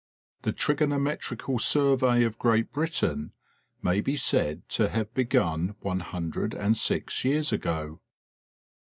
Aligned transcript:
The 0.41 0.51
trigonometrical 0.51 1.59
survey 1.59 2.23
of 2.23 2.39
Great 2.39 2.73
Britain 2.73 3.33
may 3.83 4.01
be 4.01 4.17
said 4.17 4.67
to 4.69 4.89
have 4.89 5.13
been 5.13 5.25
begun 5.25 5.75
one 5.81 5.99
hundred 5.99 6.55
and 6.55 6.75
six 6.75 7.23
years 7.23 7.53
ago. 7.53 8.01